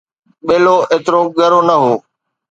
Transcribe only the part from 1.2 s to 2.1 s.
ڳرو نه هو